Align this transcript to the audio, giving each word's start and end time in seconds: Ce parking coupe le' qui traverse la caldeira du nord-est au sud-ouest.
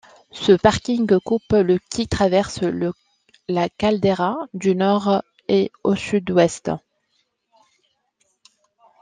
Ce 0.31 0.51
parking 0.51 1.19
coupe 1.19 1.51
le' 1.51 1.77
qui 1.91 2.07
traverse 2.07 2.61
la 3.47 3.69
caldeira 3.69 4.35
du 4.55 4.73
nord-est 4.75 5.69
au 5.83 5.95
sud-ouest. 5.95 6.71